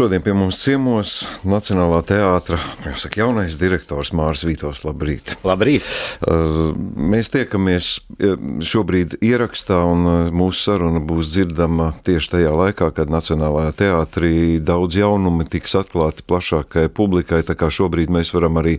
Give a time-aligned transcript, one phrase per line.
[0.00, 1.10] Šodien pie mums ciemos
[1.44, 2.56] Nacionālā teātra
[2.86, 4.80] jāsaka, jaunais direktors Mārs Vītos.
[4.86, 5.34] Labrīt!
[5.44, 5.84] Labrīt!
[6.24, 12.88] Uh, mēs tiekamies uh, šobrīd ierakstā, un uh, mūsu saruna būs dzirdama tieši tajā laikā,
[12.96, 14.32] kad Nacionālajā teātrī
[14.64, 17.42] daudz jaunumi tiks atklāti plašākai publikai.
[17.44, 18.78] Tā kā šobrīd mēs varam arī,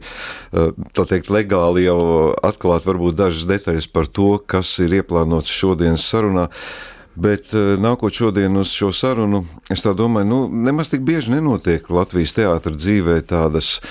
[0.98, 2.00] teikt, legāli jau
[2.42, 6.50] atklāt varbūt dažas detaļas par to, kas ir ieplānots šodienas sarunā.
[7.16, 12.38] Bet eh, nākot šodien uz šo sarunu, es domāju, nu, nemaz tik bieži nenotiek Latvijas
[12.38, 13.82] teātras dzīvē tādas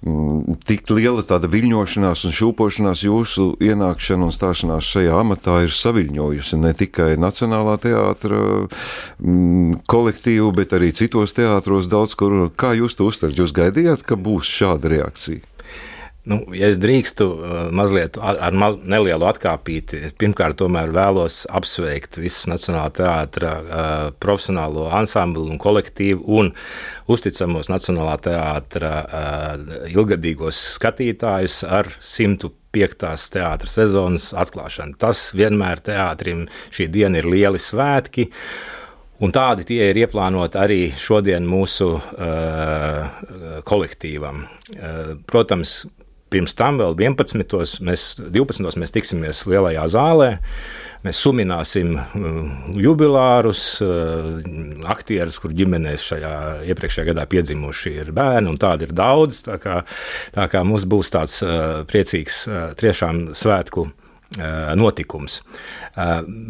[0.00, 3.04] mm, tik liela tāda viļņošanās un šūpošanās.
[3.04, 10.72] Jūsu ienākšana un stāšanās šajā amatā ir saviļņojusi ne tikai Nacionālā teātra mm, kolektīvu, bet
[10.72, 12.46] arī citos teātros daudz kur.
[12.56, 13.36] Kā jūs to uztverat?
[13.36, 15.49] Jūs gaidījāt, ka būs šāda reakcija?
[16.28, 22.44] Nu, ja es drīkstu uh, mazliet ar ma nelielu atkāpīti, pirmkārt tomēr vēlos apsveikt visus
[22.50, 26.50] Nacionālā teātra uh, profesionālo ansamblu un kolektīvu un
[27.08, 32.52] uzticamos Nacionālā teātra uh, ilgadīgos skatītājus ar 105.
[33.32, 34.98] teātras sezonas atklāšanu.
[35.00, 38.28] Tas vienmēr teātrim šī diena ir lieli svētki.
[39.24, 43.24] Un tādi tie ir ieplānoti arī šodien mūsu uh,
[43.68, 44.44] kolektīvam.
[44.76, 45.82] Uh, protams,
[46.30, 47.82] Pirms tam vēl 11.
[47.86, 48.78] Mēs, 12.
[48.78, 50.30] mēs tiksimies lielajā zālē.
[51.00, 52.34] Mēs sumināsim uh,
[52.76, 54.26] jubilārus, uh,
[54.92, 56.34] aktierus, kur ģimenēs šajā
[56.70, 59.40] iepriekšējā gadā piedzimuši ir bērni, un tādi ir daudz.
[59.46, 59.80] Tā kā,
[60.34, 62.44] tā kā mums būs tāds uh, priecīgs,
[62.80, 63.88] tiešām svētku
[64.78, 65.40] notikums.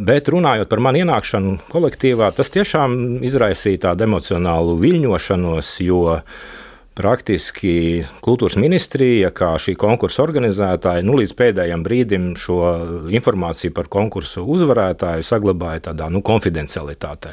[0.04, 6.18] Bet runājot par manu ienākšanu kolektīvā, tas tiešām izraisīja tādu emocionālu viļņošanos, jo
[7.00, 12.58] praktiski kultūras ministrija, kā šī konkursa organizētāja, nu, līdz pēdējiem brīdim šo
[13.16, 17.32] informāciju par konkursu uzvarētāju saglabāja tādā nu, konfidencialitātē.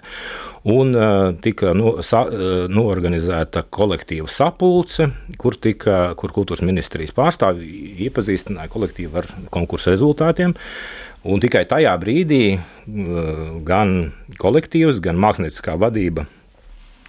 [0.71, 5.09] Un uh, tika nu, sa, uh, norganizēta kolektīva sapulce,
[5.39, 10.55] kur, tika, kur kultūras ministrijas pārstāvji iepazīstināja kolektīvu ar konkursu rezultātiem.
[11.27, 13.99] Un tikai tajā brīdī uh, gan
[14.39, 16.27] kolektīvs, gan mākslinieckā vadība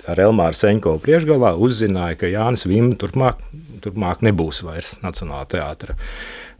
[0.08, 3.40] ar Elmāru Seņkovu priekšgalā uzzināja, ka Jānis Vim turpmāk,
[3.84, 5.98] turpmāk nebūs vairs Nacionālā teātra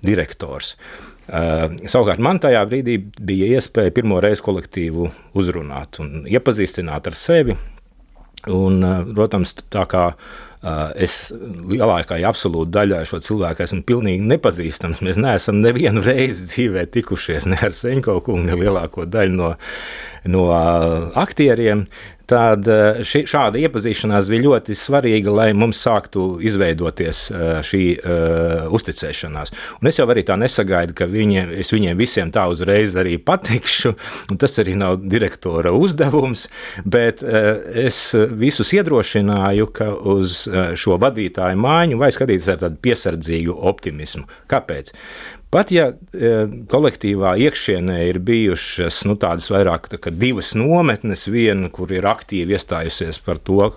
[0.05, 0.75] direktors.
[1.29, 7.57] Uh, savukārt man tajā brīdī bija iespēja pirmo reizi kolektīvu uzrunāt un iepazīstināt ar sevi.
[8.49, 15.03] Un, uh, protams, tā kā uh, es lielākajai absolūti daļai šo cilvēku esmu pilnīgi nepazīstams.
[15.05, 19.53] Mēs neesam nevienu reizi dzīvē tikušies ne ar Senko kungu, ne lielāko daļu no,
[20.29, 20.49] no
[21.19, 21.87] aktieriem
[22.29, 22.67] tad
[23.09, 27.23] ši, šāda iepazīšanās bija ļoti svarīga, lai mums sāktu izveidoties
[27.65, 29.55] šī uh, uzticēšanās.
[29.81, 33.95] Un es jau arī tā nesagaidu, ka viņi, es viņiem visiem tā uzreiz arī patikšu,
[34.29, 36.49] un tas arī nav direktora uzdevums,
[36.85, 37.55] bet uh,
[37.87, 38.03] es
[38.37, 40.43] visus iedrošināju, ka uz
[40.79, 44.29] šo vadītāju mājiņu vajag skatīties ar tādu piesardzīgu optimismu.
[44.53, 44.93] Kāpēc?
[45.49, 46.31] Pat ja e,
[46.69, 53.23] kolektīvā iekšienē ir bijušas nu, tādas vairāk tā divas nometnes, viena, kur ir aktīvi iestājusies
[53.25, 53.71] par to,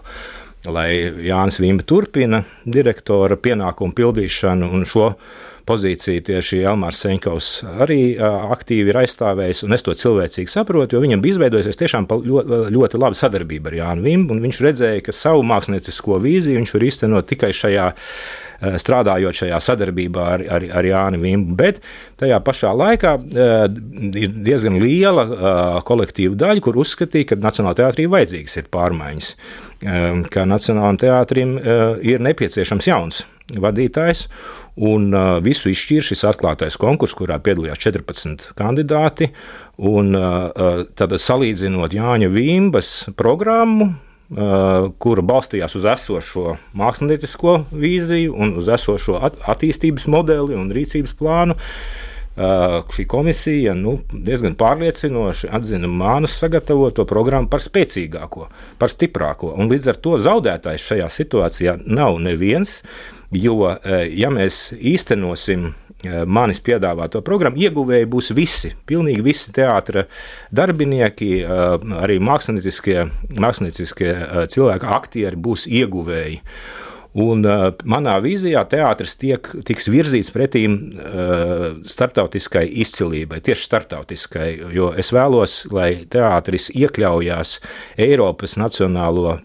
[0.67, 0.89] lai
[1.23, 5.13] Jānis Vimba turpina direktora pienākumu pildīšanu un šo
[5.71, 7.49] pozīciju tieši Elmārs Seņkovs
[7.85, 12.61] arī aktīvi ir aizstāvējis, un es to cilvēcīgi saprotu, jo viņam bija izveidojusies tiešām ļoti,
[12.75, 16.87] ļoti laba sadarbība ar Jānu Vimbu, un viņš redzēja, ka savu māksliniecisko vīziju viņš var
[16.91, 17.91] īstenot tikai šajā
[18.61, 21.55] strādājot šajā sadarbībā ar, ar, ar Jāni Vimbu.
[21.57, 21.81] Bet
[22.21, 23.65] tajā pašā laikā uh,
[24.21, 30.21] ir diezgan liela uh, kolektīva daļa, kur uzskatīja, ka Nacionālajā teātrī vajadzīgas ir pārmaiņas, uh,
[30.33, 31.57] ka Nacionālajam teātrim
[32.05, 33.25] ir nepieciešams jauns
[33.59, 34.27] vadītājs.
[34.81, 39.31] Un uh, visu izšķīra šis atklātais konkurss, kurā piedalījās 14 kandidāti.
[39.81, 43.91] Un, uh, tad salīdzinot Jāņa Vīmbas programmu,
[44.31, 51.11] Uh, kura balstījās uz esošo māksliniecisko vīziju un uz esošo at attīstības modeli un rīcības
[51.19, 51.57] plānu.
[52.31, 58.47] Uh, šī komisija nu, diezgan pārliecinoši atzina Mānas sagatavoto programmu par spēcīgāko,
[58.79, 59.51] par stiprāko.
[59.59, 62.77] Un līdz ar to zaudētājs šajā situācijā nav neviens,
[63.31, 67.61] jo, uh, ja mēs īstenosim Eh, manis piedāvāto programmu.
[67.61, 70.07] Ieguvēji būs visi, pilnīgi visi teātris
[70.49, 73.03] darbinieki, eh, arī mākslinieckie,
[73.37, 76.39] mākslinieckie eh, cilvēki, aktieri būs ieguvēji.
[77.11, 77.43] Un,
[77.91, 80.77] manā vīzijā teātris tiek, tiks virzīts pretīm
[81.83, 87.57] starptautiskai izcilībai, tieši starptautiskai, jo es vēlos, lai teātris iekļaujās
[88.07, 89.35] Eiropas Nacionālo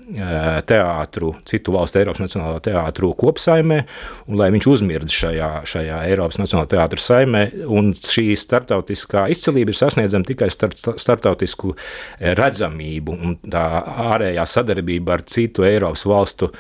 [0.70, 3.82] teātru, citu valstu Eiropas Nacionālo teātru kopsaimē,
[4.30, 9.82] un lai viņš uzmird šajā, šajā Eiropas Nacionālo teātru saimē, un šī starptautiskā izcilība ir
[9.82, 11.74] sasniedzama tikai starp starptautisku
[12.22, 13.68] redzamību un tā
[14.12, 16.54] ārējā sadarbība ar citu Eiropas valstu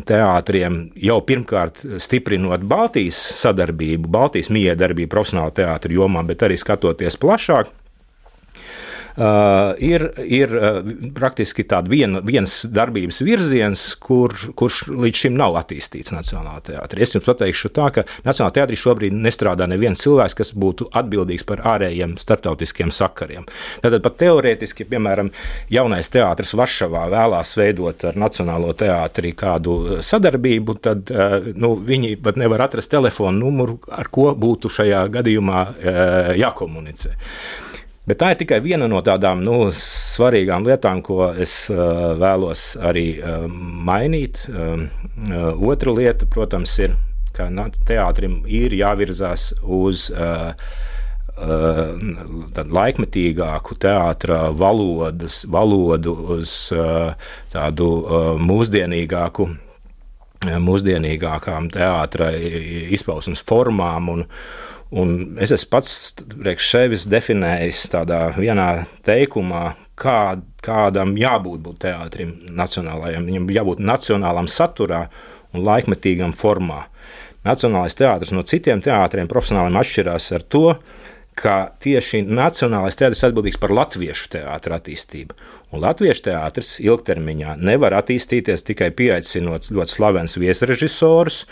[0.00, 7.68] teātriem jau pirmkārt stiprinot Baltijas sadarbību, Baltijas miedarbību profesionāla teātra jomā, bet arī skatoties plašāk
[9.16, 10.78] ir, ir uh,
[11.14, 17.02] praktiski tāds vien, viens darbības virziens, kur, kurš līdz šim nav attīstīts Nacionālajā teātrī.
[17.04, 21.64] Es jums pateikšu tā, ka Nacionālajā teātrī šobrīd nestrādā neviens cilvēks, kas būtu atbildīgs par
[21.74, 23.44] ārējiem starptautiskiem sakariem.
[23.84, 25.32] Tātad pat teorētiski, piemēram,
[25.72, 32.40] jaunais teātris Varšavā vēlās veidot ar Nacionālo teātri kādu sadarbību, tad uh, nu, viņi pat
[32.40, 37.16] nevar atrast telefonu numuru, ar ko būtu šajā gadījumā uh, jākomunicē.
[38.02, 43.06] Bet tā ir tikai viena no tādām nu, svarīgām lietām, ko es uh, vēlos arī
[43.20, 43.44] uh,
[43.86, 44.40] mainīt.
[44.50, 44.88] Uh,
[45.70, 46.96] otra lieta, protams, ir,
[47.36, 47.46] ka
[47.86, 50.50] teātrim ir jāvirzās uz uh,
[52.76, 56.50] laikmetīgāku teātrus valodas, valodu, uz
[57.54, 57.86] tādu
[58.42, 59.46] mūsdienīgāku
[60.42, 62.36] mūsdienīgākām teātras
[62.98, 64.12] izpausmes formām.
[64.12, 64.26] Un,
[64.92, 65.92] Un es esmu pats
[66.34, 73.24] priekš sevis definējis tādā vienā teikumā, kā, kādam jābūt būt teātrim nacionālajam.
[73.28, 75.06] Viņam jābūt nacionālam saturā
[75.56, 76.82] un laikmetīgam formā.
[77.46, 80.66] Nacionālais teātris no citiem teātriem profesionāliem atšķirās ar to,
[81.38, 85.36] ka tieši Nacionālais teātris atbildīgs par latviešu teātra attīstību.
[85.72, 91.46] Un latviešu teātris ilgtermiņā nevar attīstīties tikai pieaicinot ļoti slavens viesrežisorus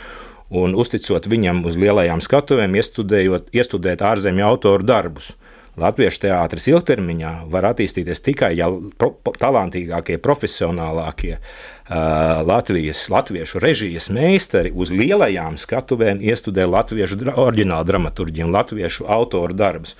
[0.50, 5.35] un uzticot viņam uz lielajām skatuvēm, iestudēt ārzemju autoru darbus.
[5.81, 8.67] Latviešu teātris ilgtermiņā var attīstīties tikai, ja
[8.99, 17.87] pro, talantīgākie, profesionālākie uh, Latvijas, latviešu režijas meistari uz lielajām skatuvēm iestudē latviešu dra, oriģinālu
[17.87, 19.94] dramaturģiju un latviešu autoru darbus.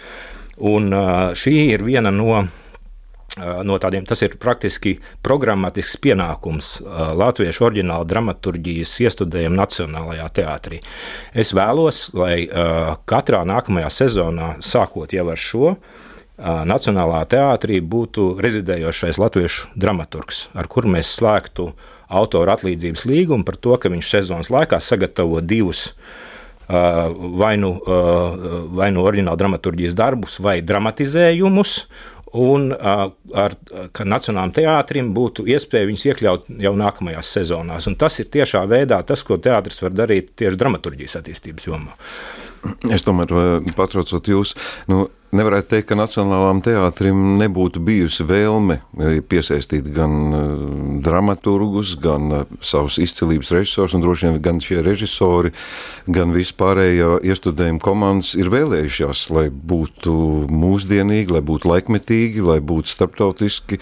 [0.59, 2.43] Un, uh, šī ir viena no
[3.67, 6.71] no tādiem, tas ir praktiski programmatisks pienākums
[7.21, 10.81] latviešu oriģināla dramaturģijas iestudējuma Nacionālajā teātrī.
[11.33, 12.47] Es vēlos, lai
[13.11, 15.75] katrā nākamajā sezonā, sākot jau ar šo,
[16.41, 21.67] Nacionālā teātrī būtu rezidējošais latviešu dramaturgs, ar kuru mēs slēgtu
[22.09, 25.91] autora atlīdzības līgumu par to, ka viņš sezonas laikā sagatavo divus
[26.71, 27.75] vai nu,
[28.73, 31.75] vai nu oriģinālu dramaturgijas darbus, vai dramatizējumus,
[32.39, 33.57] un ar
[34.01, 37.89] Nacionālajiem teātrim būtu iespēja viņus iekļaut jau nākamajās sezonās.
[37.91, 41.97] Un tas ir tiešā veidā tas, ko teātris var darīt tieši dramaturgijas attīstības jomā.
[42.93, 43.31] Es tomēr
[43.77, 44.53] patraucot jūs,
[44.91, 48.81] nu, nevarētu teikt, ka Nacionālajām teātrim nebūtu bijusi vēlme
[49.31, 50.51] piesaistīt gan uh,
[51.05, 55.55] dramaturgus, gan uh, savus izcilības režisors, un droši vien gan šie režisori,
[56.11, 60.15] gan vispārējā iestudējuma komandas ir vēlējušās, lai būtu
[60.53, 63.81] mūsdienīgi, lai būtu laikmetīgi, lai būtu starptautiski.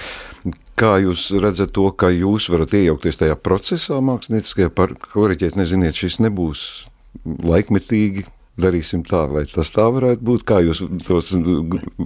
[0.79, 6.21] Kā jūs redzat to, ka jūs varat iejaukties tajā procesā mākslinieckajā, par koriģēt, neziniet, šis
[6.23, 6.69] nebūs
[7.27, 8.29] laikmetīgi,
[8.61, 11.33] darīsim tā, vai tas tā varētu būt, kā jūs tos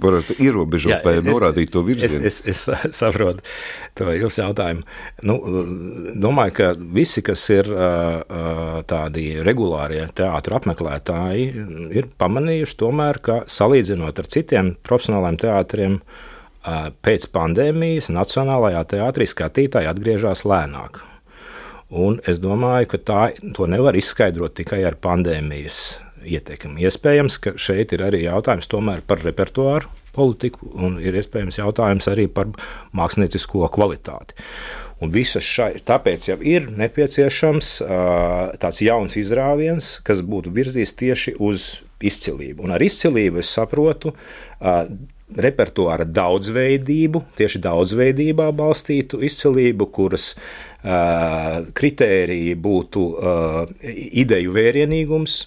[0.03, 2.23] varat ierobežot Jā, vai es, norādīt to virzienu?
[2.29, 3.45] Es, es, es saprotu
[3.97, 4.85] to jūsu jautājumu.
[5.27, 5.37] Nu,
[6.23, 7.69] domāju, ka visi, kas ir
[8.89, 11.47] tādi regulārie teātru apmeklētāji,
[11.93, 15.97] ir pamanījuši tomēr, ka salīdzinot ar citiem profesionāliem teātriem,
[17.03, 21.01] pēc pandēmijas Nacionālajā teātrī skatītāji atgriežas lēnāk.
[21.93, 23.23] Un es domāju, ka tā,
[23.53, 26.83] to nevar izskaidrot tikai ar pandēmijas ietekmi.
[26.87, 28.69] Iespējams, ka šeit ir arī jautājums
[29.07, 32.51] par repertuāru politiku, un ir iespējams jautājums arī par
[32.93, 34.37] māksliniecisko kvalitāti.
[35.03, 37.71] Un visas šai, tāpēc jau ir nepieciešams
[38.61, 42.63] tāds jauns izrāviens, kas būtu virzījis tieši uz izcilību.
[42.63, 44.13] Un ar izcilību es saprotu
[45.33, 53.59] repertuāra daudzveidību, tieši daudzveidībā balstītu izcilību, kuras uh, kritēriji būtu uh,
[54.19, 55.37] ideju vērienīgums,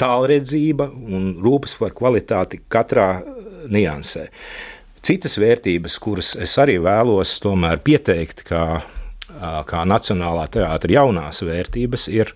[0.00, 3.10] tālredzība un rūpes par kvalitāti katrā
[3.68, 4.28] niansē.
[5.04, 8.64] Citas vērtības, kuras es arī vēlos tomēr pieteikt, kā,
[9.68, 12.32] kā Nacionālā teātra jaunās vērtības, ir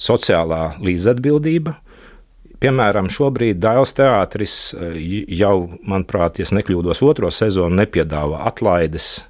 [0.00, 1.74] sociālā līdzatbildība,
[2.60, 4.98] Piemēram, šobrīd Dāvidas teātris eh,
[5.40, 9.22] jau, manuprāt, ja nekļūdos, otro sezonu nepiedāvā atlaides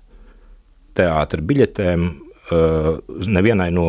[0.98, 2.08] teātra biļetēm
[2.50, 3.86] nevienai no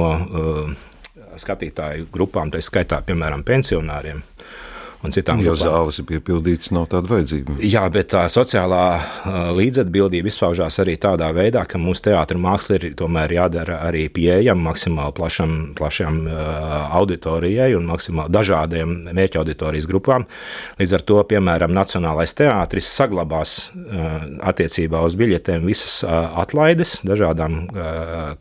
[1.41, 4.21] skatītāju grupām, tā skaitā, piemēram, pensionāriem
[5.01, 5.47] un citām lietām.
[5.47, 7.55] Jo zāles ir piepildītas, nav tāda vajadzība.
[7.65, 8.85] Jā, bet tā sociālā
[9.57, 15.15] līdzatbildība izpaužās arī tādā veidā, ka mūsu teātris māksla ir tomēr jādara arī pieejama maksimāli
[15.17, 16.21] plašam, plašam
[17.01, 20.27] auditorijai un maksimāli dažādiem mērķa auditorijas grupām.
[20.81, 23.71] Līdz ar to, piemēram, Nacionālais teātris saglabās
[24.41, 27.63] attiecībā uz biļetēm visas atlaides dažādām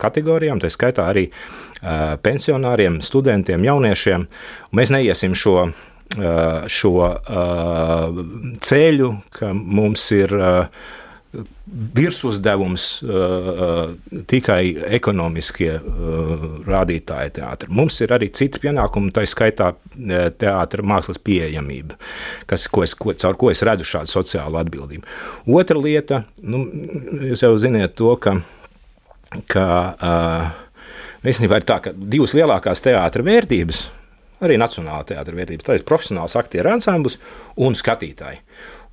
[0.01, 1.31] kategorijām, tā skaitā arī
[2.21, 4.27] pensionāriem, studentiem, jauniešiem.
[4.77, 5.71] Mēs neiesim šo
[6.11, 6.95] šo
[8.67, 10.35] ceļu, ka mums ir
[11.95, 12.87] virsuzdevums
[14.31, 14.63] tikai
[14.99, 15.77] ekonomiskie
[16.67, 17.71] rādītāji teātris.
[17.71, 21.95] Mums ir arī citi pienākumi, tā skaitā teātris mākslas pieejamība,
[22.51, 25.07] kas, ko es, ko, caur ko es redzu šādu sociālu atbildību.
[25.55, 26.65] Otra lieta, nu,
[27.31, 28.35] jūs jau ziniet to, ka,
[29.47, 29.69] ka
[31.23, 33.87] īstenībā ir tā, ka divas lielākās teātris vērtības
[34.45, 35.67] arī Nacionālā teātris vērtības.
[35.67, 37.19] Tā ir profesionāls aktieru ansamblis
[37.61, 38.41] un skatītāji.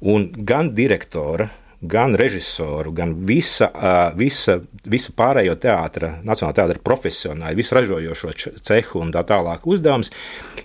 [0.08, 1.48] Un gan direktora,
[1.82, 3.70] gan režisoru, gan visa,
[4.18, 4.58] visa,
[4.90, 8.34] visa pārējo teātra, nacionālā teātra profesionāļu, visu ražojošo
[8.66, 10.12] cehu un tā tālāk uzdevums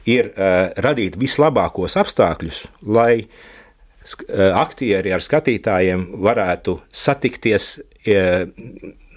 [0.08, 0.32] ir
[0.80, 3.26] radīt vislabākos apstākļus, lai
[4.56, 7.76] aktieri ar skatītājiem varētu satikties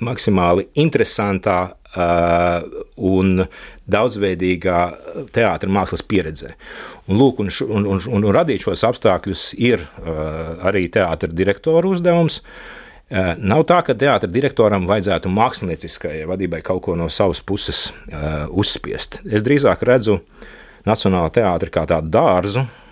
[0.06, 1.60] maksimāli interesantā
[1.96, 3.46] un
[3.92, 4.80] daudzveidīgā
[5.36, 6.54] teātris mākslas pieredzē.
[7.08, 12.42] Un, lūk, un, un, un, un radīt šos apstākļus ir uh, arī teātris direktora uzdevums.
[13.06, 18.48] Uh, nav tā, ka teātris direktoram vajadzētu mākslinieciskai vadībai kaut ko no savas puses uh,
[18.50, 19.22] uzspiest.
[19.30, 20.22] Es drīzāk redzu
[20.86, 22.85] Nacionālo teātri kā tādu dārzu, Uh,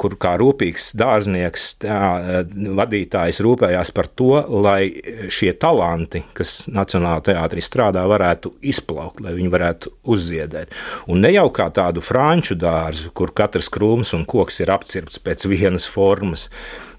[0.00, 1.98] kur kā rūpīgs dārznieks, tā,
[2.40, 4.88] uh, vadītājs rūpējās par to, lai
[5.32, 10.72] šie talanti, kas Nacionālajā teātrī strādā, varētu izplaukt, lai viņi varētu uzziedēt.
[11.12, 15.46] Un ne jau kā tādu franču dārzu, kur katrs krūms un koks ir apcirpts pēc
[15.50, 16.48] vienas formas,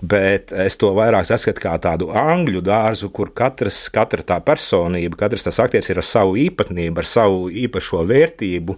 [0.01, 5.47] bet es to vairāk saskatu kā tādu angļu dārzu, kur katrs, katra tā personība, katrs
[5.47, 8.77] tas aktieris ir ar savu īpatnību, ar savu īpašo vērtību,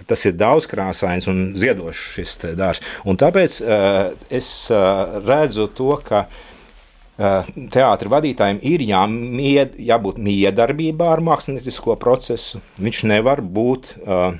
[0.00, 2.86] ka tas ir daudzkrāsains un ziedošs šis dārsts.
[3.04, 4.00] Un tāpēc uh,
[4.32, 12.62] es uh, redzu to, ka uh, teātris vadītājiem ir jāmied, jābūt miedarbībā ar māksliniecisko procesu.
[12.80, 13.96] Viņš nevar būt.
[14.04, 14.38] Uh,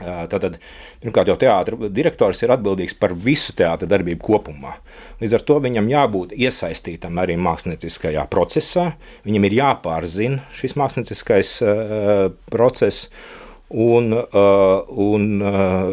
[0.00, 0.54] Tātad,
[1.02, 4.72] pirmkārt, jau teātris direktors ir atbildīgs par visu teātris darbību kopumā.
[5.20, 8.86] Līdz ar to viņam jābūt iesaistītam arī mākslinieckajā procesā.
[9.28, 13.10] Viņam ir jāpārzina šis mākslinieckais uh, process.
[13.70, 15.90] Un, uh, un uh,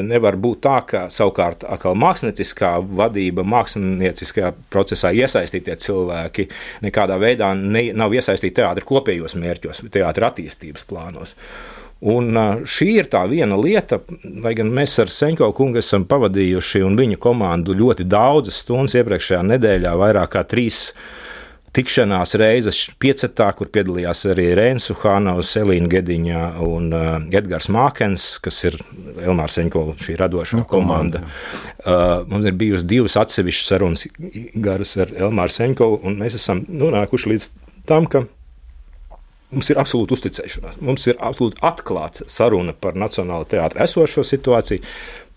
[0.00, 6.46] nevar būt tā, ka savukārt mākslinieckā vadība, mākslinieckajā procesā iesaistītie cilvēki
[6.86, 11.34] nekādā veidā ne, nav iesaistīti teātris kopējos mērķos, teātris attīstības plānos.
[12.08, 14.00] Un uh, šī ir tā viena lieta,
[14.40, 19.44] lai gan mēs ar Senko kungu esam pavadījuši un viņa komandu ļoti daudzas stundas iepriekšējā
[19.52, 20.86] nedēļā, vairāk kā trīs
[21.76, 27.10] tikšanās reizes piecetā, kur piedalījās arī Rēns Uhānovs, Elīna Gediņa un uh,
[27.40, 28.78] Edgars Mākens, kas ir
[29.24, 31.22] Elmārs Seņko šī radošā no, nu, komanda.
[31.82, 34.08] Uh, mums ir bijusi divas atsevišķas sarunas
[34.54, 37.50] garas ar Elmāru Seņko, un mēs esam nonākuši līdz
[37.88, 38.26] tam, ka
[39.48, 40.76] Mums ir absolūti uzticēšanās.
[40.84, 44.84] Mums ir absolūti atklāta saruna par Nacionālo teātru esošo situāciju,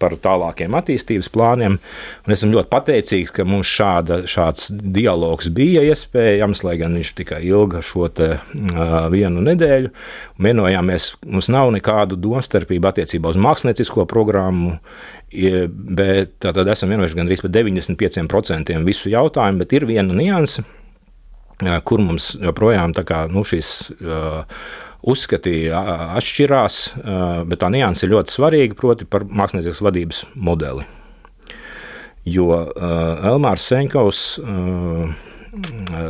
[0.01, 1.77] par tālākiem attīstības plāniem.
[2.25, 7.39] Un esmu ļoti pateicīgs, ka mums šāda, šāds dialogs bija iespējams, lai gan viņš tikai
[7.48, 9.94] ilga šo te, uh, vienu nedēļu.
[10.41, 14.80] Vienojāmies, mums nav nekādu domstarpību attiecībā uz māksliniecisko programmu.
[15.32, 20.65] Bet tad esam vienojušies gandrīz par 95% visu jautājumu, bet ir viena nianse
[21.86, 23.72] kur mums joprojām kā, nu, šīs
[25.01, 26.80] uzskati atšķirās,
[27.50, 30.86] bet tā nianse ir ļoti svarīga, proti par mākslinieckās vadības modeli.
[32.30, 34.22] Jo Elmārs Senkovs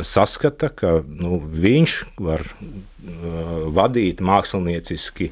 [0.06, 2.44] saskata, ka nu, viņš var
[3.72, 5.30] vadīt mākslinieciski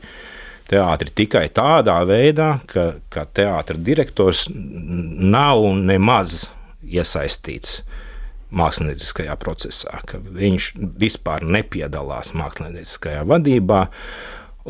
[0.71, 6.47] teātri tikai tādā veidā, ka, ka teātris direktors nav nemaz
[6.87, 8.10] iesaistīts uh,
[8.57, 13.85] mākslinieckajā procesā, ka viņš vispār nepiedalās mākslinieckajā vadībā.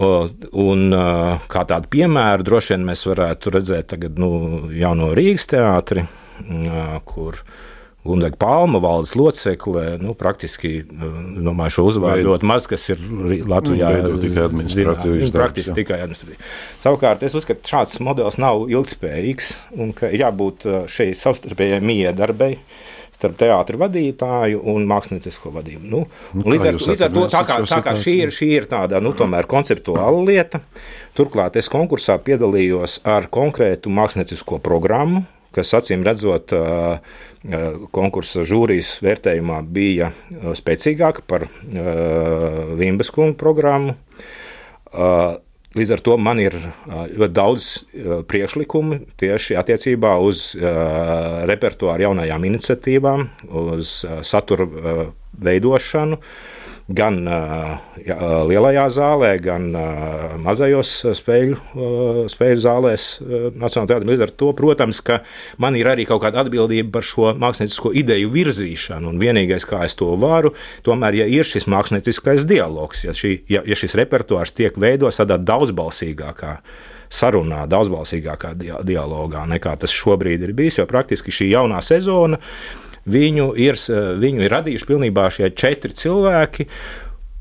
[0.00, 0.84] Un,
[1.50, 6.06] kā tādu piemēru droši vien mēs varētu redzēt tagad, nu, jauno Rīgas teātri,
[7.10, 7.40] kur,
[8.00, 13.02] Gundaga Palma valdes locekle, nu, praktiski, domāju, šo uzvārdu ļoti maz, kas ir
[13.50, 13.90] Latvijā.
[14.06, 15.18] Nu, tikai administrācija.
[15.20, 16.40] Nu, praktiski tikai administrācija.
[16.80, 22.54] Savukārt, es uzskatu, ka šāds modelis nav ilgspējīgs un ka jābūt šai savstarpējai miedarbei
[23.20, 25.82] starp teātra vadītāju un māksliniecisko vadību.
[25.92, 26.04] Nu,
[26.36, 29.02] nu, līdz, ar, līdz ar to, tā kā, tā kā šī, ir, šī ir tāda
[29.04, 30.62] nu, konceptuāla lieta,
[31.18, 35.24] turklāt es konkursā piedalījos ar konkrētu māksliniecisko programmu,
[35.54, 36.54] kas acīm redzot,
[37.96, 40.10] konkursa žūrijas vērtējumā bija
[40.56, 41.46] spēcīgāka par
[42.80, 43.96] Vimbas kungu programmu.
[45.78, 46.56] Līdz ar to man ir
[46.90, 47.66] ļoti daudz
[48.26, 50.48] priekšlikumu tieši attiecībā uz
[51.46, 53.28] repertuāru jaunajām iniciatīvām,
[53.62, 54.66] uz satura
[55.38, 56.18] veidošanu.
[56.18, 56.59] Uh,
[56.90, 57.18] gan
[58.02, 58.16] jā,
[58.50, 59.68] lielajā zālē, gan
[60.42, 61.56] mazajos spēļu,
[62.32, 64.10] spēļu zālēs Nacionālajā teātrī.
[64.10, 65.20] Līdz ar to, protams, ka
[65.62, 69.12] man ir arī kaut kāda atbildība par šo māksliniecisko ideju virzīšanu.
[69.12, 70.54] Un vienīgais, kā es to varu,
[70.86, 75.38] tomēr, ja ir šis mākslinieckais dialogs, ja, šī, ja, ja šis repertuārs tiek veidots tādā
[75.38, 76.56] daudzbalsīgākā
[77.10, 78.54] sarunā, daudzbalsīgākā
[78.86, 80.78] dialogā, nekā tas šobrīd ir bijis.
[80.78, 82.38] Jo praktiski šī jaunā sezona
[83.08, 83.78] Viņu ir,
[84.20, 86.66] viņu ir radījuši pilnībā šie četri cilvēki.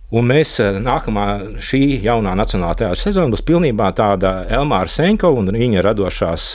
[0.09, 1.25] Un mēs nākamā
[1.61, 6.45] šī jaunā nacionālā teātra sezona būs pilnībā tāda Elmāra Senko un viņa radošās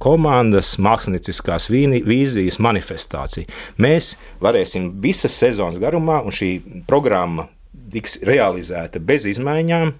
[0.00, 3.50] komandas mākslinieckās vīzijas manifestācija.
[3.76, 6.54] Mēs varēsim visas sezonas garumā, un šī
[6.88, 7.50] programma
[7.94, 9.94] tiks realizēta bez izmaiņām,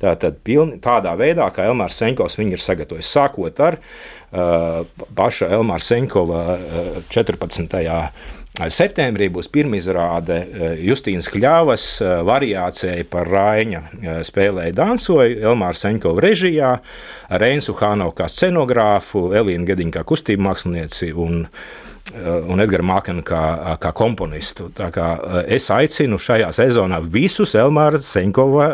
[0.00, 4.84] tātad pilni, tādā veidā, kā Elmārs Senkovs viņu ir sagatavojis, sākot ar uh,
[5.16, 6.44] paša Elmāra Senkova
[7.12, 7.76] 14.
[8.60, 11.84] Eh, septembrī būs pirmizrāde eh, Justīnas Kļavas
[12.26, 13.84] variācija par Raina
[14.26, 16.72] spēlēju dansoju Elmāra Seņkova režijā,
[17.42, 21.46] Reinsu Hānovu kā scenogrāfu, Elīnu Gediņu kā kustību mākslinieci un
[22.50, 24.66] un Edgars Mākenu kā, kā komponistu.
[24.74, 25.06] Tā kā
[25.46, 28.66] es aicinu šajā sezonā visus Elmāra Senkova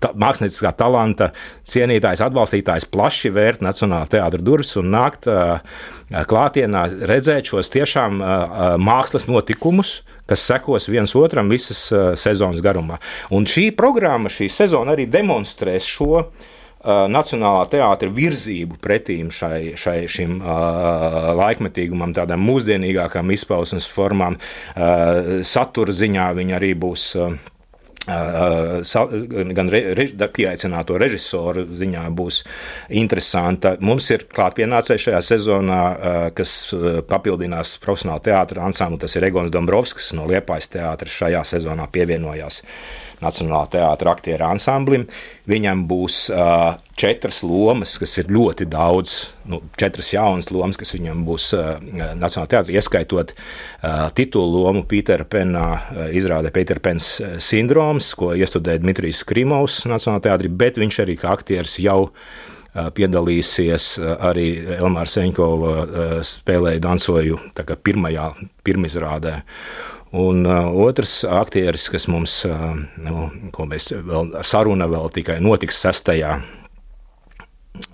[0.00, 1.30] ta, mākslinieckā talanta
[1.68, 5.28] cienītājs, atbalstītājs plaši vērt Nacionālā teātra durvis un nākt
[6.08, 8.22] klātienā, redzēt šos tiešām
[8.80, 11.88] mākslas notikumus, kas sekos viens otram visas
[12.20, 12.96] sezonas garumā.
[13.36, 16.24] Un šī programma, šī sezona arī demonstrēs šo
[16.86, 25.92] Nacionālā teātra virzību pretīm šai, šai, šim uh, laikmetīgumam, tādām mūsdienīgākām izpausmes formām, uh, satura
[25.92, 27.12] ziņā viņa arī būs.
[27.18, 27.38] Uh,
[28.08, 32.38] gan rež, pieaicināto režisoru ziņā būs
[32.96, 33.74] interesanta.
[33.84, 35.80] Mums ir klātpienācēji šajā sezonā,
[36.32, 36.54] kas
[37.10, 39.02] papildinās profesionālu teātra ansamblu.
[39.02, 42.62] Tas ir Egons Dombrovskis no Liepājas teātra šajā sezonā pievienojās.
[42.62, 45.06] Uh, Nacionālā teātra aktieru ansamblim.
[45.48, 49.16] Viņam būs uh, četras lomas, kas ir ļoti daudz,
[49.50, 51.70] nu, četras jaunas lomas, kas viņam būs uh,
[52.18, 58.84] Nacionālajā teātrī, ieskaitot uh, titulu lomu Pītera Penā, uh, izrādē Pītera Pens sindroms, ko iestudēja
[58.84, 62.04] Dmitrijs Krimovs Nacionālajā teātrī, bet viņš arī kā aktieris jau
[62.94, 63.86] piedalīsies
[64.28, 65.70] arī Elmāra Seņkova
[66.26, 67.38] spēlēja dansoju
[67.82, 68.28] pirmajā
[68.66, 69.38] pirmizrādē.
[70.16, 72.70] Un uh, otrs aktieris, kas mums, uh,
[73.04, 76.14] nu, ko mēs vēl saruna vēl tikai notiks 6.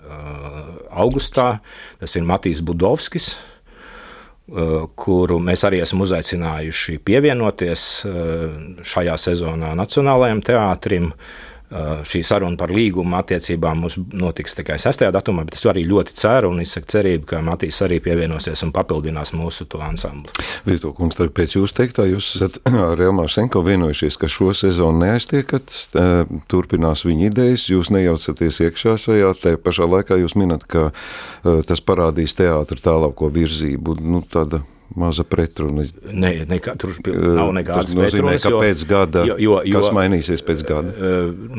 [0.05, 1.59] Uh, augustā,
[1.99, 8.15] tas ir Matīs Budovskis, uh, kuru mēs arī esam uzaicinājuši pievienoties uh,
[8.79, 11.11] šajā sezonā Nacionālajiem teātrim.
[11.11, 11.54] Uh,
[12.05, 15.07] šī saruna par līguma attiecībām mums notiks tikai 6.
[15.15, 19.33] datumā, bet es arī ļoti ceru un izsaku cerību, ka Matīs arī pievienosies un papildinās
[19.35, 20.45] mūsu to ansambli.
[20.67, 22.59] Vieto kungs, tagad pēc jūsu teiktā, jūs esat
[22.91, 25.73] ar Elmāru Senko vienojušies, ka šo sezonu neaiztiekat,
[26.51, 30.91] turpinās viņa idejas, jūs nejaucaties iekšā šajā, te pašā laikā jūs minat, ka
[31.41, 34.61] tas parādīs teātra tālāko virzību, nu tāda
[34.95, 35.85] maza pretruna.
[36.11, 38.45] Ne, nekā, tur nav nekādas pretrunas.
[38.45, 41.09] Ka pēc gada, jo, jo, jo, kas mainīsies pēc gada?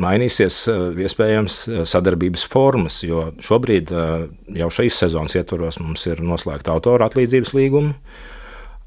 [0.05, 0.61] Mainīsies
[1.07, 1.59] iespējams
[1.89, 3.91] sadarbības formas, jo šobrīd
[4.61, 7.93] jau šīs sezonas ietvaros mums ir noslēgta autora atlīdzības līguma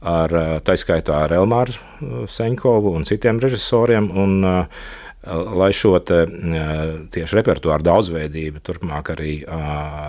[0.01, 0.33] ar
[0.65, 4.09] taiskaitā ar Elmāru Seņkovu un citiem režisoriem.
[4.17, 4.85] Un, uh,
[5.29, 6.23] lai šo te,
[7.13, 9.35] tieši repertuāru daudzveidību turpmāk arī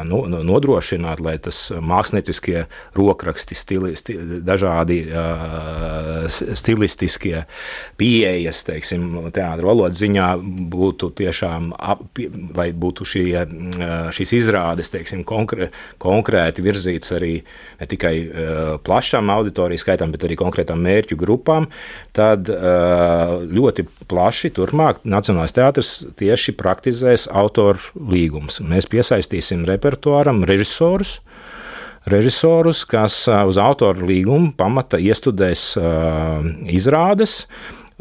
[0.08, 2.62] nu, nodrošinātu, lai tas mākslinieckie
[2.96, 4.16] rokraksti, stili, sti,
[4.48, 5.02] dažādi
[6.32, 7.44] stilistiskie
[8.00, 10.30] pieejas, teiksim, teātra valodas ziņā
[10.72, 12.06] būtu tiešām, ap,
[12.56, 13.44] lai būtu šie,
[14.16, 15.68] šīs izrādes, teiksim, konkrē,
[16.00, 17.34] konkrēti virzīts arī
[17.82, 18.16] ne tikai
[18.88, 21.68] plašām auditoriju skaitam, bet arī konkrētām mērķu grupām,
[22.16, 27.80] tad ļoti plaši turpmāk Nacionālais teātris tieši praktizēs autoru
[28.12, 28.60] līgumus.
[28.66, 31.20] Mēs piesaistīsim repertuāram režisorus,
[32.12, 35.72] režisorus, kas uz autoru līgumu pamata iestudēs
[36.70, 37.46] izrādes.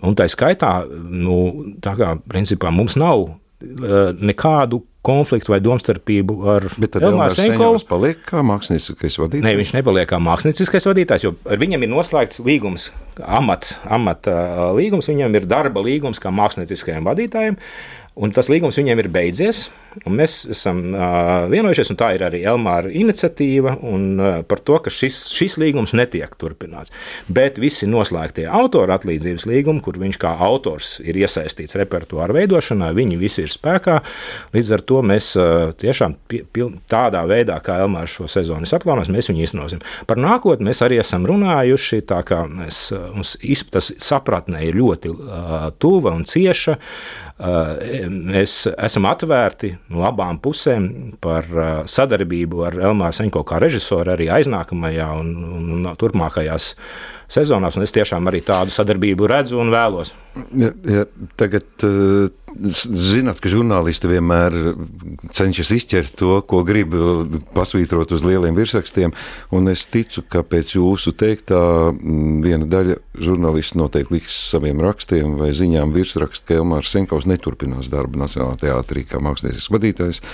[0.01, 1.41] Un tā skaitā, nu,
[1.85, 3.27] tā kā principā mums nav
[3.61, 7.79] nekādu konfliktu vai domstarpību ar Elmāru Senkovu.
[7.79, 9.47] Viņš paliek kā mākslinieckais vadītājs?
[9.47, 12.91] Nē, viņš nepaliek kā mākslinieckais vadītājs, jo ar viņam ir noslēgts līgums,
[13.25, 14.29] amata amat,
[14.77, 17.59] līgums, viņam ir darba līgums kā mākslinieckajam vadītājam.
[18.21, 19.69] Un tas līgums viņiem ir beidzies,
[20.07, 24.79] un mēs esam uh, vienojušies, un tā ir arī Elmāra iniciatīva un, uh, par to,
[24.85, 26.93] ka šis, šis līgums netiek turpināts.
[27.29, 33.19] Bet visi noslēgtie autora atlīdzības līgumi, kur viņš kā autors ir iesaistīts repertuāra veidošanā, viņi
[33.21, 33.99] visi ir spēkā.
[34.55, 39.11] Līdz ar to mēs uh, tiešām pie, pil, tādā veidā, kā Elmārs šo sezonu saplānos,
[39.13, 39.85] mēs viņu iznosim.
[40.11, 43.37] Par nākotni mēs arī esam runājuši, tā kā mēs, mums
[43.71, 46.79] tas sapratnē ir ļoti uh, tuva un cieša.
[47.41, 47.77] Uh,
[48.11, 50.89] mēs esam atvērti no abām pusēm
[51.23, 56.75] par uh, sadarbību ar Elmāru Senko kā režisoru arī aiznākamajā un, un, turpmākajās
[57.31, 57.79] sezonās.
[57.81, 60.13] Es tiešām arī tādu sadarbību redzu un vēlos.
[60.57, 61.07] Ja, ja,
[61.41, 62.29] tagad, uh,
[62.71, 64.57] zināt, ka žurnālisti vienmēr
[65.35, 66.95] cenšas izķert to, ko grib
[67.55, 69.15] pasvītrot uz lieliem virsrakstiem.
[69.71, 71.61] Es ticu, ka pēc jūsu teiktā
[71.95, 78.21] viena daļa žurnālisti noteikti liks saviem rakstiem vai ziņām virsrakstu, ka Elmārs Senkovs neturpinās darbu
[78.25, 80.25] Nacionālajā teātrī kā mākslinieks vadītājs.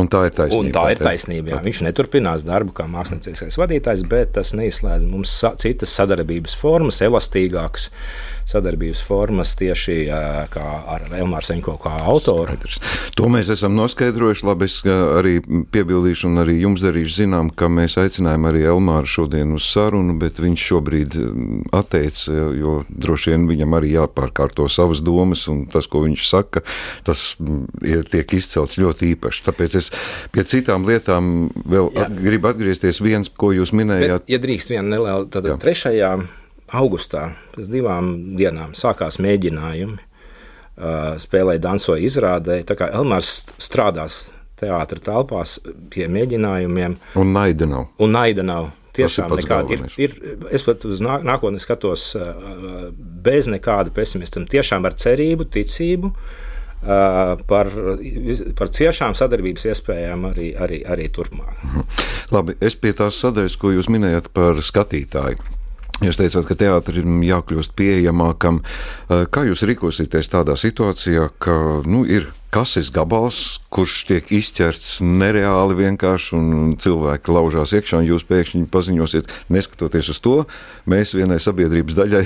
[0.00, 0.60] Un tā ir taisnība.
[0.60, 1.54] Un tā ir taisnība.
[1.54, 1.62] Jā.
[1.64, 7.90] Viņš neturpinās darbu kā mākslinieks vadītājs, bet tas neizslēdz mums citas sadarbības formas, elastīgākas
[8.48, 9.96] sadarbības formas tieši
[10.52, 12.54] kā ar Elmāru Senko kā autoru.
[12.54, 12.80] Skaidrs.
[13.16, 14.46] To mēs esam noskaidrojuši.
[14.46, 15.38] Labi, es arī
[15.72, 20.40] piebildīšu un arī jums darīšu zinām, ka mēs aicinājām arī Elmāru šodien uz sarunu, bet
[20.42, 21.16] viņš šobrīd
[21.74, 26.64] atteica, jo droši vien viņam arī jāpārkārto savas domas un tas, ko viņš saka,
[27.06, 27.24] tas
[28.12, 29.44] tiek izcelts ļoti īpaši.
[29.48, 29.83] Tāpēc es
[30.34, 34.24] pie citām lietām vēl at, gribu atgriezties viens, ko jūs minējāt.
[34.24, 35.58] Bet, ja drīkst viena neliela, tad Jā.
[35.60, 36.12] trešajā
[36.74, 40.00] augustā, pēc divām dienām, sākās mēģinājumi.
[40.74, 42.64] Uh, spēlēja, dansoja, izrādēja.
[42.66, 44.24] Tā kā Elmārs strādās
[44.58, 45.58] teātris telpās
[45.92, 46.96] pie mēģinājumiem.
[47.20, 47.92] Un naida nav.
[48.02, 48.72] Un naida nav.
[48.94, 50.12] Tiešām nekāda ir, ir.
[50.54, 52.12] Es pat uz nākotni skatos
[53.26, 54.44] bez nekāda pesimisma.
[54.50, 56.12] Tiešām ar cerību, ticību.
[56.84, 57.70] Par,
[58.58, 61.64] par ciešām sadarbības iespējām arī, arī, arī turpmāk.
[62.34, 65.40] Labi, es pie tās sadaļas, ko jūs minējat par skatītāju.
[66.02, 68.58] Jūs teicāt, ka teātrim jākļūst pieejamākam.
[68.60, 71.54] Eh, kā jūs rīkosieties tādā situācijā, ka
[71.86, 78.26] nu, ir kases gabals, kurš tiek izķerts nereāli vienkārši, un cilvēki laužās iekšā, un jūs
[78.26, 80.36] pēkšņi paziņosiet, neskatoties uz to,
[80.90, 82.24] mēs vienai sabiedrības daļai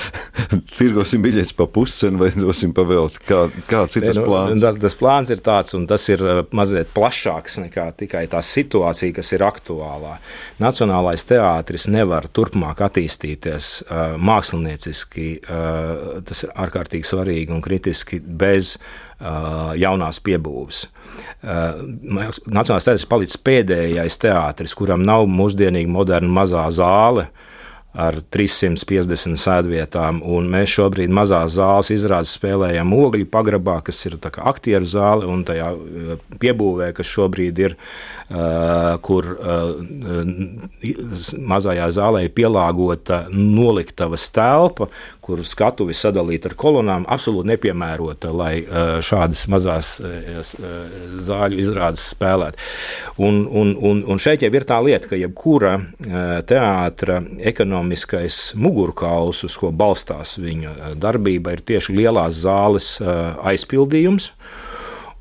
[0.78, 3.20] tirgosim biļetes pa puscenu vai dosim pa velti.
[3.28, 4.66] Kā, kāds ir tas nu, plāns?
[4.82, 9.32] Tas plāns ir tāds, un tas ir uh, mazliet plašāks nekā tikai tā situācija, kas
[9.36, 10.16] ir aktuālā.
[10.62, 15.28] Nacionālais teātris nevar turpmāk attīstīties uh, mākslinieciski.
[15.42, 18.76] Uh, tas ir ārkārtīgi svarīgi un kritiski bez
[19.78, 20.80] jaunās piebūves.
[21.46, 27.28] Nacionālais teātris palicis pēdējais teātris, kuram nav mūsdienīga moderna mazā zāle.
[27.28, 27.51] Uh,
[27.92, 30.22] ar 350 sēdvietām.
[30.52, 36.12] Mēs šobrīd mazā zāles izrādes spēlējam ogļu pagrabā, kas ir aktieru zāle, un tajā eh,
[36.40, 37.76] piebūvē, kas šobrīd ir,
[38.32, 39.74] uh, kur uh,
[41.52, 44.88] mazajā zālē ir pielāgota noliktavas telpa,
[45.22, 49.92] kur skatuvi sadalīta ar kolonām, absolūti nepiemērota, lai uh, šādas mazās
[51.28, 52.58] zāļu izrādes spēlētu.
[53.22, 55.76] Un, un, un, un šeit jau ir tā lieta, ka jebkura
[56.48, 63.34] teātra ekonomika ekonomiskais mugurkauls, uz ko balstās viņa eh, darbība, ir tieši lielās zāles eh,
[63.42, 64.32] aizpildījums.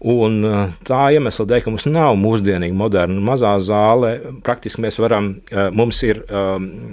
[0.02, 5.36] Un eh, tā iemesla dēļ, ka mums nav mūsdienīga, moderna mazā zāle, praktiski mēs varam,
[5.74, 6.24] mums ir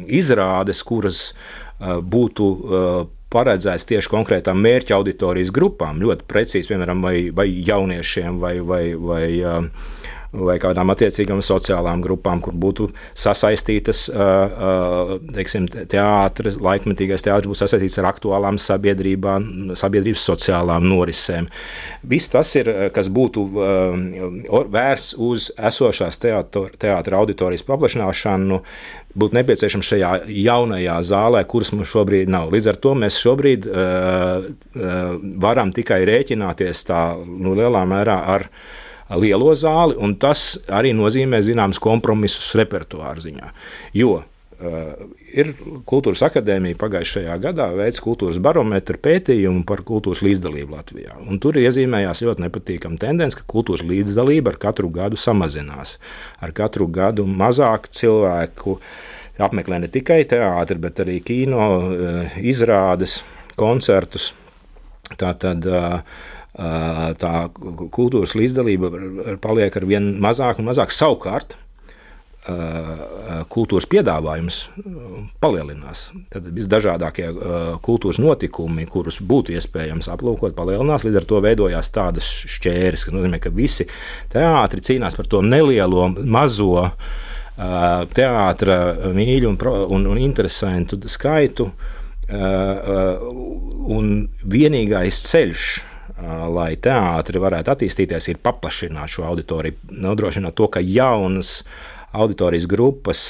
[0.08, 1.32] izrādes, kuras
[1.78, 2.48] būtu
[3.30, 9.26] paredzēts tieši konkrētām mērķa auditorijas grupām, ļoti precīzi, piemēram, vai, vai jauniešiem, vai, vai, vai
[10.32, 14.04] vai kādām attiecīgām sociālām grupām, kur būtu sasaistītas
[15.34, 21.48] teiksim, teātris, laikmetīgais teātris būtu sasaistīts ar aktuālām sabiedrībām, sabiedrības sociālām norisēm.
[22.08, 23.46] Viss tas ir, kas būtu
[24.76, 28.60] vērsts uz esošās teātra auditorijas paplašināšanu,
[29.18, 32.52] būtu nepieciešams šajā jaunajā zālē, kuras mums šobrīd nav.
[32.52, 38.48] Līdz ar to mēs šobrīd uh, uh, varam tikai rēķināties tā nu, lielā mērā ar
[39.16, 43.52] lielo zāli, un tas arī nozīmē zināmas kompromisus repertuāra ziņā.
[43.96, 44.18] Jo
[45.38, 45.52] ir
[45.86, 51.14] Kultūras akadēmija pagājušajā gadā veids kultūras barometru pētījumu par kultūras līdzdalību Latvijā.
[51.30, 55.98] Un tur iezīmējās ļoti nepatīkama tendence, ka kultūras līdzdalība ar katru gadu samazinās.
[56.42, 58.80] Ar katru gadu mazāk cilvēku
[59.38, 61.68] apmeklē ne tikai teātri, bet arī kino,
[62.42, 63.20] izrādes,
[63.58, 64.32] koncertus.
[65.18, 65.64] Tā tad
[66.58, 68.90] tā kultūras līdzdalība
[69.42, 71.54] paliek ar vien mazāk un mazāk savukārt
[73.52, 74.58] kultūras piedāvājums
[75.42, 76.04] palielinās.
[76.32, 77.28] Tad visdažādākie
[77.84, 81.04] kultūras notikumi, kurus būtu iespējams aplūkot, palielinās.
[81.04, 83.88] Līdz ar to veidojās tādas šķēres, kas nozīmē, ka visi
[84.32, 86.88] teātri cīnās par to nelielo, mazo
[87.58, 88.78] teātra
[89.12, 89.60] mīļu un,
[89.98, 91.68] un, un interesantu skaitu.
[92.28, 94.10] Un
[94.44, 95.68] vienīgais ceļš,
[96.54, 101.62] lai teātris varētu attīstīties, ir paplašināt šo auditoriju, nodrošināt to, ka jaunas
[102.18, 103.22] auditorijas grupas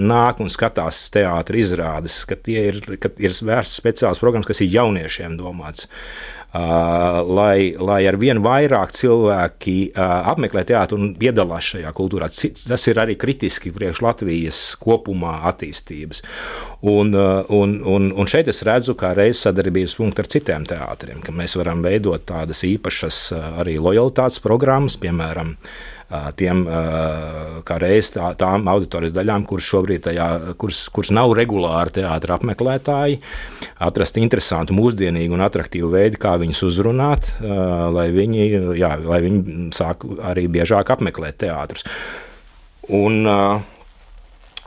[0.00, 5.36] nāk un skatās teātris izrādes, ka ir, ka ir vērstas speciālas programmas, kas ir jauniešiem
[5.38, 5.86] domāts.
[5.86, 12.28] Uh, lai, lai ar vien vairāk cilvēki uh, apmeklē teātru un piedalās šajā kultūrā.
[12.28, 16.20] Tas ir arī kritiski priekš Latvijas kopumā attīstības.
[16.82, 21.24] Un, uh, un, un, un šeit es redzu, kā reizes sadarbības punktu ar citiem teātriem,
[21.24, 23.24] ka mēs varam veidot tādas īpašas
[23.62, 25.56] arī lojalitātes programmas, piemēram,
[26.36, 26.62] tiem
[27.66, 30.28] kā reiz tā, tām auditorijas daļām, kuras šobrīd tajā,
[30.60, 33.20] kuras, kuras nav regulāri teātra apmeklētāji,
[33.82, 38.48] atrast interesantu, mūsdienīgu un attraktīvu veidu, kā viņus uzrunāt, lai viņi,
[38.80, 41.86] jā, lai viņi sāk arī biežāk apmeklēt teātrus.
[42.92, 43.22] Un,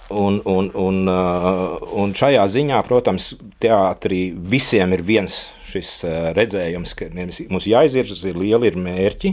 [0.06, 0.98] Un, un, un,
[1.98, 5.34] un šajā ziņā, protams, teātrī visiem ir viens
[5.66, 6.04] šis
[6.38, 7.08] redzējums, ka
[7.50, 9.32] mums jāizvirza ir lieli ir mērķi,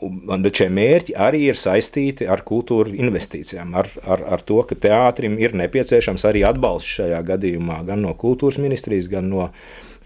[0.00, 5.36] Bet šie mērķi arī ir saistīti ar kultūra investīcijām, ar, ar, ar to, ka teātrim
[5.42, 9.50] ir nepieciešams arī atbalsts šajā gadījumā gan no kultūras ministrijas, gan no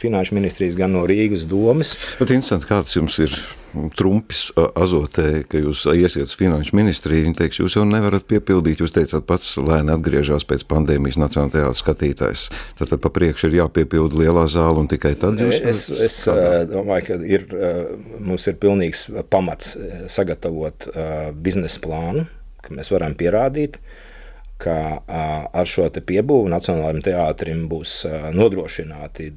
[0.00, 1.94] finanšu ministrijas, gan no Rīgas domas.
[2.18, 3.36] Bet interesanti, kāds jums ir
[3.98, 8.94] trumpis azotē, ka jūs iesiet uz finanšu ministriju, viņi teiks, jūs jau nevarat piepildīt, jūs
[8.94, 12.44] teicāt pats lēni atgriežās pēc pandēmijas Nacionālajā teātris skatītājs.
[12.78, 15.58] Tad, tad pa priekšu ir jāpiepilda lielā zāle un tikai tad jūs.
[15.58, 16.20] Es, es
[16.70, 17.46] domāju, ka ir,
[18.22, 19.74] mums ir pilnīgs pamats
[20.12, 20.88] sagatavot
[21.42, 22.26] biznesa plānu,
[22.64, 23.80] ka mēs varam pierādīt,
[24.62, 24.76] ka
[25.08, 28.04] ar šo piebūvi Nacionālajiem teātrim būs
[28.36, 29.30] nodrošināti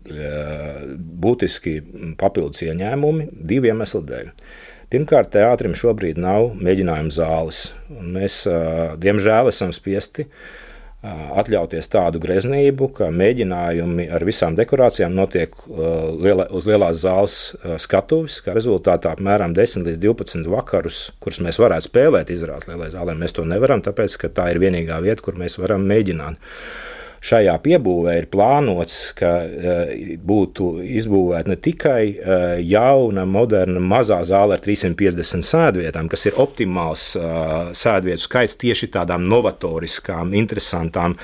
[1.25, 1.75] būtiski
[2.19, 4.31] papildus ieņēmumi divu iemeslu dēļ.
[4.93, 7.65] Pirmkārt, teātrim šobrīd nav mēģinājuma zāles.
[7.91, 8.45] Mēs,
[9.03, 10.37] diemžēl, esam spiesti uh,
[11.05, 17.37] atļauties tādu greznību, ka mēģinājumi ar visām dekorācijām notiek liela, uz lielās zāles
[17.83, 23.17] skatuves, kā rezultātā apmēram 10 līdz 12 vakarus, kurus mēs varētu spēlēt izrādes lielajā zālē.
[23.19, 26.41] Mēs to nevaram, tāpēc, ka tā ir vienīgā vieta, kur mēs varam mēģināt
[27.23, 34.57] šajā piebūvē ir plānots, ka eh, būtu izbūvēta ne tikai eh, jauna, moderna, mazā zāle
[34.57, 41.17] ar 350 sēdvietām, kas ir optimāls eh, sēdvietu skaits tieši tādām novatoriskām, interesantām,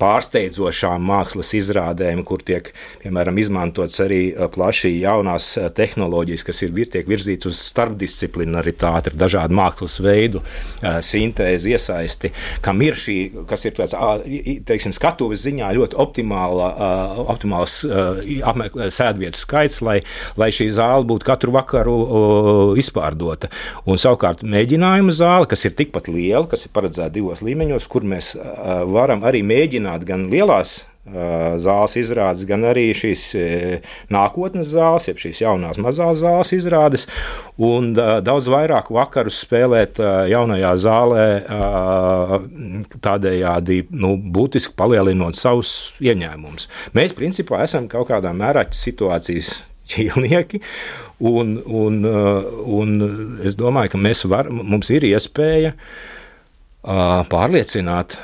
[0.00, 4.22] pārsteidzošām mākslas izrādēm, kur tiek, piemēram, izmantots arī
[4.54, 10.40] plaši jaunās tehnoloģijas, kas ir tiek virzīts uz starpdisciplinaritāti, ar dažādu mākslas veidu,
[10.80, 12.30] sintēzi, iesaisti,
[12.64, 13.16] kam ir šī,
[13.50, 13.94] kas ir tāds,
[14.66, 18.20] teiksim, skatuves ziņā ļoti optimāla, uh, optimāls uh,
[18.92, 20.00] sēdvietu skaits, lai,
[20.40, 23.50] lai šī zāle būtu katru vakaru uh, izpārdota.
[23.86, 28.34] Un savukārt mēģinājuma zāle, kas ir tikpat liela, kas ir paredzēta divos līmeņos, kur mēs
[28.36, 33.22] uh, varam arī mēģināt gan lielās zāles izrādes, gan arī šīs
[34.12, 37.06] nākotnes zāles, jeb šīs jaunās mazās zāles izrādes,
[37.56, 39.98] un daudz vairāk vakarus spēlēt
[40.30, 41.24] jaunajā zālē,
[43.00, 46.68] tādējādi nu, būtiski palielinot savus ieņēmumus.
[46.94, 49.54] Mēs principā esam kaut kādā mērā situācijas
[49.90, 50.60] ķīlnieki.
[51.26, 52.94] Un, un, un
[53.44, 56.19] es domāju, ka var, mums ir iespēja uh,
[56.80, 58.14] pārliecināt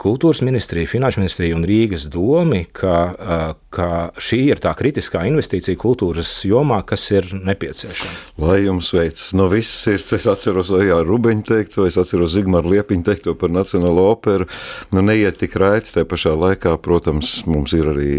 [0.00, 3.88] kultūras ministriju, finanšu ministriju un Rīgas domi, ka, ka
[4.20, 8.12] šī ir tā kritiskā investīcija kultūras jomā, kas ir nepieciešama.
[8.44, 13.06] Lai jums veicas no visas sirds, es atceros Ojā Rubeņu teikto, es atceros Zigmāru Liepiņu
[13.08, 14.48] teikto par Nacionālo operu,
[14.92, 18.12] nu neiet tik raiti, te pašā laikā, protams, mums ir arī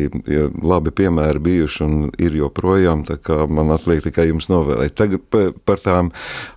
[0.65, 4.98] labi piemēri bijuši un ir joprojām, tā kā man atliek tikai jums novēlēt.
[4.98, 5.30] Tagad
[5.62, 6.10] par tām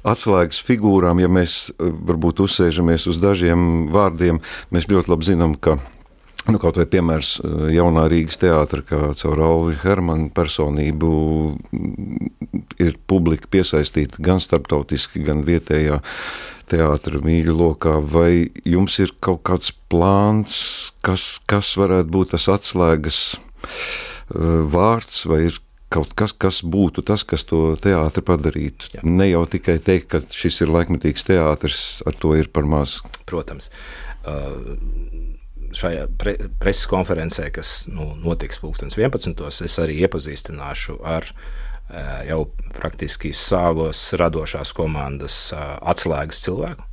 [0.08, 5.79] atslēgas figūrām, ja mēs varbūt varbūt uzsēžamies uz dažiem vārdiem, mēs ļoti labi zinām, ka
[6.48, 7.42] Nu, kaut vai piemērs
[7.74, 11.11] jaunā Rīgas teātra, kā caur Alvi Hermanu personību
[12.81, 15.98] ir publika piesaistīta gan starptautiski, gan vietējā
[16.70, 17.98] teātra mīļu lokā.
[18.01, 20.57] Vai jums ir kaut kāds plāns,
[21.05, 23.20] kas, kas varētu būt tas atslēgas
[24.33, 25.61] vārds, vai ir
[25.92, 28.92] kaut kas, kas būtu tas, kas to teātri padarītu.
[28.96, 29.05] Jā.
[29.07, 32.98] Ne jau tikai teikt, ka šis ir laikmetīgs teātris, ar to ir par maz.
[33.29, 33.70] Protams.
[34.29, 34.77] Uh,
[35.77, 39.64] šajā pre preses konferencē, kas nu, notiks 11.
[39.64, 42.42] es arī iepazīstināšu ar uh, jau
[42.77, 46.85] praktiski savas radošās komandas uh, atslēgas cilvēku.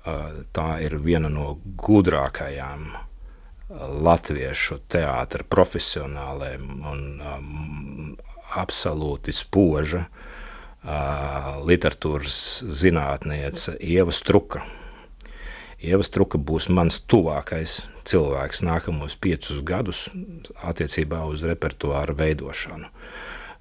[0.00, 2.92] Uh, tā ir viena no gudrākajām
[3.78, 8.16] latviešu teātra profesionāliem un um,
[8.58, 14.64] absolūti spoža uh, literatūras zinātniece Ieva Struka.
[15.80, 17.80] Ieva Struka būs mans tuvākais
[18.10, 20.08] cilvēks nākamos piecus gadus
[20.66, 22.90] attiecībā uz repertuāra veidošanu.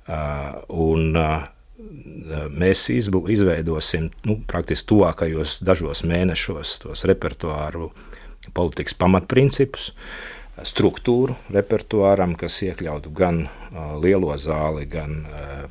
[0.09, 1.45] Uh, un, uh,
[2.49, 8.08] mēs izveidosim nu, praktiski tuvākajos dažos mēnešos tos repertuāru uh,
[8.55, 9.91] politikas pamatprincipus,
[10.65, 13.45] struktūru repertuāram, kas iekļautu gan
[14.03, 15.21] lielo zāli, gan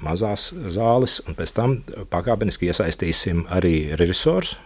[0.04, 1.76] mazās zāles, un pēc tam
[2.12, 4.56] pakāpeniski iesaistīsim arī režisors.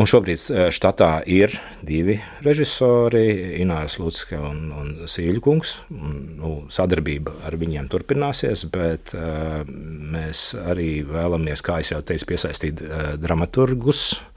[0.00, 1.52] Un šobrīd štatā ir
[1.84, 2.14] divi
[2.46, 3.24] režisori,
[3.60, 5.74] Ināras Lutska un, un Sīļu kungs.
[5.90, 13.10] Nu, sadarbība ar viņiem turpināsies, bet uh, mēs arī vēlamies, kā jau teicu, piesaistīt uh,
[13.20, 14.29] dramaturgus, uh,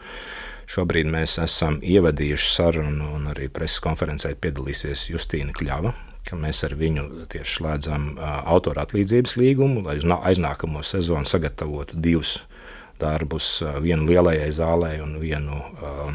[0.70, 5.94] Šobrīd mēs esam ievadījuši sarunu, un arī preses konferencē piedalīsies Justīna Kļava,
[6.40, 12.40] mēs ar viņu tieši slēdzam autora atlīdzības līgumu, lai aiznākamo sezonu sagatavotu divus
[13.02, 16.14] darbus, vienu lielajai zālē un vienu uh,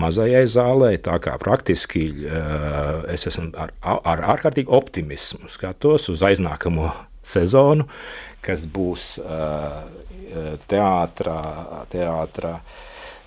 [0.00, 0.92] mazajai zālē.
[1.02, 6.90] Tā kā praktiski uh, es esmu ar, ar ārkārtīgu optimismu skatos uz aiznākamo
[7.26, 7.88] sezonu,
[8.44, 9.82] kas būs uh,
[10.68, 11.40] teātrā,
[11.92, 12.58] teātrā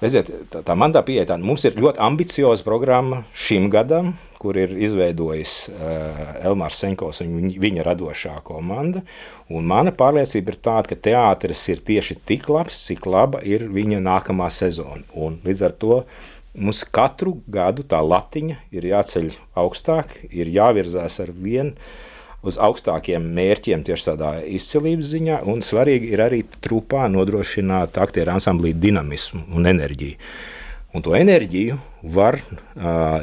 [0.02, 4.58] Redziet, tā, tā man tā pieeja, tā mums ir ļoti ambicioza programma šim gadam, kur
[4.58, 9.04] ir izveidojis uh, Elmārs Senkovs un viņa, viņa radošā komanda.
[9.54, 14.02] Un mana pārliecība ir tāda, ka teātris ir tieši tik labs, cik laba ir viņa
[14.02, 15.06] nākamā sezona.
[15.14, 16.02] Un līdz ar to
[16.58, 19.30] mums katru gadu tā latiņa ir jāceļ
[19.62, 21.78] augstāk, ir jāvirzās ar vienu
[22.42, 28.74] uz augstākiem mērķiem tieši tādā izcilības ziņā, un svarīgi ir arī trupā nodrošināt aktieru ansamblī
[28.78, 30.18] dinamismu un enerģiju.
[30.92, 31.78] Un to enerģiju
[32.12, 33.22] var uh,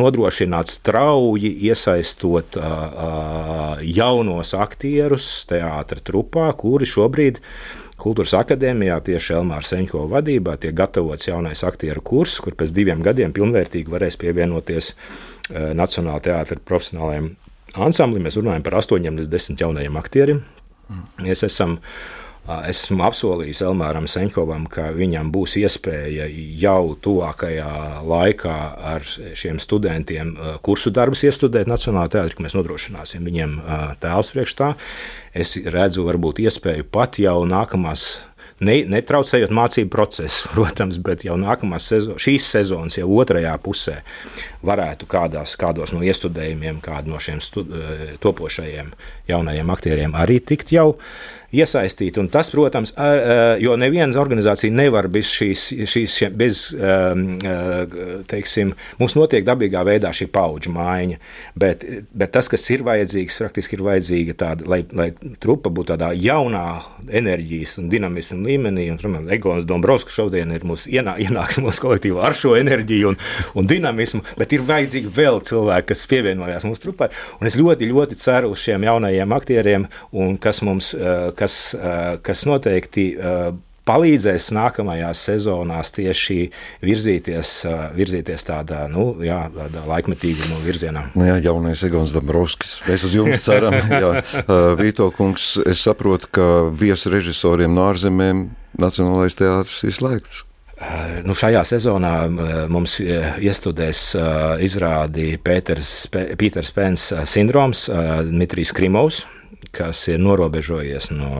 [0.00, 7.42] nodrošināt strauji, iesaistot uh, jaunos aktierus teātra trupā, kuri šobrīd
[7.96, 13.32] Kultūras akadēmijā tieši Elmāra Seņko vadībā tiek gatavots jaunais aktieru kurs, kur pēc diviem gadiem
[13.36, 17.34] pilnvērtīgi varēs pievienoties uh, Nacionālajā teātra profesionālajiem
[17.84, 20.44] ansambli mēs runājam par 8 līdz 10 jaunajiem aktieriem.
[21.20, 21.80] Mēs esam
[22.46, 26.28] Es esmu apsolījis Elmāram Senkovam, ka viņam būs iespēja
[26.60, 28.54] jau tuvākajā laikā
[28.92, 30.30] ar šiem studentiem
[30.62, 33.56] kursu darbus iestudēt Nacionālajā teātrī, ka mēs nodrošināsim viņiem
[33.98, 34.70] tēlus priekš tā.
[35.34, 38.06] Es redzu, varbūt iespēju pat jau nākamās
[38.64, 44.00] ne, netraucējot mācību procesu, protams, bet jau nākamās sezonas, šīs sezonas, jau otrajā pusē,
[44.66, 48.92] varētu kādās, kādos no iestudējumiem, kādu no šiem stud, eh, topošajiem
[49.30, 50.92] jaunajiem aktieriem arī tikt jau
[51.54, 52.20] iesaistīti.
[52.22, 52.94] Un tas, protams,
[53.62, 57.24] jo neviena organizācija nevar bez šīs, šīs bez, ehm,
[58.30, 61.18] teiksim, mums notiek dabīgā veidā šī paudžu maiņa,
[61.58, 61.84] bet,
[62.16, 65.10] bet tas, kas ir vajadzīgs, praktiski ir vajadzīga tāda, lai, lai
[65.42, 66.66] trupa būtu tādā jaunā
[67.06, 72.24] enerģijas un dinamismu līmenī, un, protams, Egons Dombrovskis šodien ir mūsu ienā, ienāks mūsu kolektīvā
[72.28, 73.20] ar šo enerģiju un,
[73.60, 78.18] un dinamismu, bet ir vajadzīgi vēl cilvēki, kas pievienojās mūsu trupai, un es ļoti, ļoti
[78.20, 80.92] ceru uz šiem jaunajiem aktieriem, un kas mums,
[81.38, 81.45] kas,
[82.26, 83.10] kas noteikti
[83.86, 86.38] palīdzēs nākamajās sezonās tieši
[86.84, 87.52] virzīties,
[87.96, 91.04] virzīties tādā, nu, jā, tādā laikmetīguma virzienā.
[91.14, 93.78] Nu jā, jaunais Egons Dabrovskis, mēs uz jums ceram.
[94.02, 94.10] jā,
[94.80, 100.42] Vīto kungs, es saprotu, ka viesrežisoriem no ārzemēm Nacionālais teātris ir slēgts.
[101.24, 102.12] Nu, šajā sezonā
[102.68, 104.00] mums iestudēs
[104.60, 107.86] izrādi Pēters, Pēters Pēns sindroms,
[108.28, 109.22] Dmitrijs Krimovs,
[109.76, 111.30] kas ir norobežojies no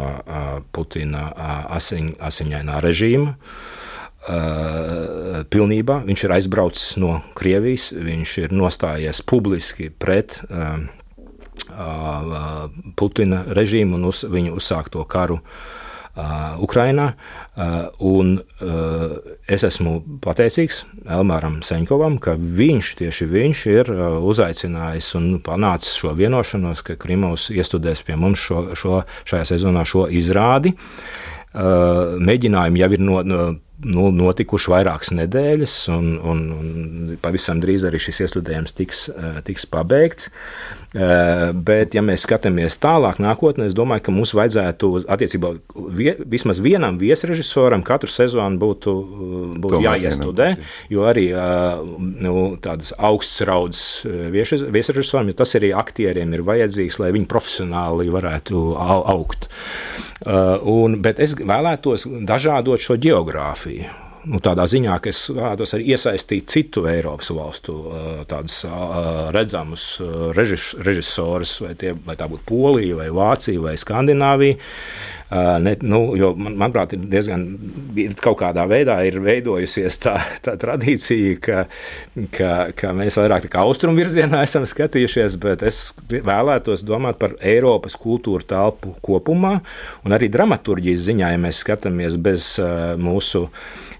[0.76, 1.30] Putina
[1.78, 3.36] asiņ, asiņainā režīma.
[4.26, 10.80] Uh, pilnībā viņš ir aizbraucis no Krievijas, viņš ir nostājies publiski pret uh,
[11.70, 12.66] uh,
[12.98, 15.38] Putina režīmu un uz, viņu uzsākto karu
[16.64, 17.10] Ukrainā.
[17.56, 19.12] Uh, un uh,
[19.48, 26.12] es esmu pateicīgs Elmāram Seņkovam, ka viņš tieši viņš ir uh, uzaicinājis un panācis šo
[26.18, 30.76] vienošanos, ka Krimovs iestudēs pie mums šo, šo, šajā sezonā šo izrādi.
[31.56, 33.44] Mēģinājumi jau ir no, no
[33.84, 39.66] nu, notikuši vairākas nedēļas, un, un, un pavisam drīz arī šis iesludējums tiks, eh, tiks
[39.68, 40.30] pabeigts.
[40.96, 45.50] Eh, bet, ja mēs skatāmies tālāk, nākotnē, es domāju, ka mums vajadzētu attiecībā
[45.92, 48.94] vie, vismaz vienam viesrežisoram katru sezonu būtu,
[49.60, 50.48] būtu jāiestudē,
[50.92, 51.84] jo arī eh,
[52.24, 58.64] nu, tādas augsts raudzes viesrežisoram, jo tas arī aktieriem ir vajadzīgs, lai viņi profesionāli varētu
[58.80, 59.50] augt.
[60.26, 64.04] Un, bet es vēlētos dažādot šo geogrāfiju filozofiju.
[64.26, 67.76] Nu, tādā ziņā, ka es vēlētos arī iesaistīt citu Eiropas valstu
[68.26, 68.64] tādus
[69.30, 69.84] redzamus
[70.34, 74.58] režis, režisorus, vai, tie, vai tā būtu Polija, vai Vācija, vai Skandināvija.
[75.30, 77.42] Ne, nu, jo, man, manuprāt, ir diezgan
[77.98, 80.14] ir kaut kādā veidā veidojusies tā,
[80.44, 81.64] tā tradīcija, ka,
[82.36, 85.80] ka, ka mēs vairāk kā austrumu virzienā esam skatījušies, bet es
[86.12, 89.56] vēlētos domāt par Eiropas kultūra telpu kopumā
[90.06, 92.54] un arī dramaturģijas ziņā, ja mēs skatāmies bez
[93.02, 93.48] mūsu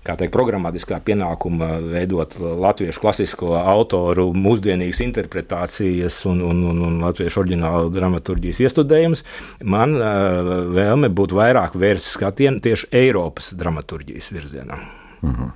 [0.07, 7.91] teikt, programmatiskā pienākuma veidot latviešu klasisko autoru mūsdienīgas interpretācijas un, un, un, un latviešu oriģinālu
[7.95, 9.25] dramaturģijas iestudējumus.
[9.67, 9.97] Man
[10.77, 14.79] vēlme būtu vairāk vērsts skatienu tieši Eiropas dramaturģijas virzienā.
[15.23, 15.51] Mm -hmm.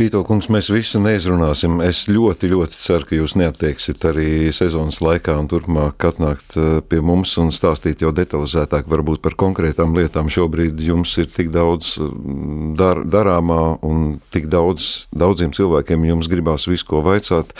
[0.00, 1.80] Vīto kungs, mēs visu neizrunāsim.
[1.84, 7.02] Es ļoti, ļoti ceru, ka jūs neatteiksiet arī sezonas laikā un turpmāk atnākt eh, pie
[7.04, 10.30] mums un stāstīt jau detalizētāk varbūt par konkrētām lietām.
[10.32, 16.64] Šobrīd jums ir tik daudz mm, dar, darāmā un tik daudz, daudziem cilvēkiem jums gribās
[16.70, 17.52] visu ko vaicāt.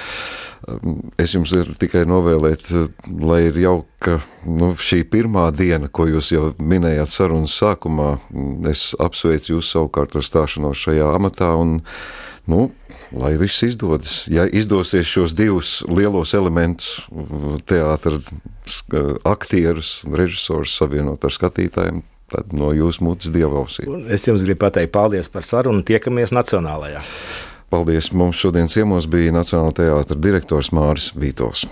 [1.20, 2.70] Es jums varu tikai novēlēt,
[3.20, 8.14] lai ir jauka nu, šī pirmā diena, ko jūs jau minējāt sarunas sākumā.
[8.70, 11.80] Es apsveicu jūs savukārt ar stāšanos šajā amatā un
[12.50, 12.70] Nu,
[13.12, 14.24] lai viss izdodas.
[14.30, 17.04] Ja izdosies šos divus lielos elementus,
[17.68, 18.30] teātris,
[19.28, 23.86] aktierus un režisorus savienot ar skatītājiem, tad no jūsu mutes dievausī.
[24.10, 25.84] Es jums gribu pateikt paldies par sarunu.
[25.86, 27.02] Tiekamies Nacionālajā.
[27.70, 28.08] Paldies!
[28.12, 31.68] Mums šodien ciemos bija Nacionālā teātra direktors Māris Vītos.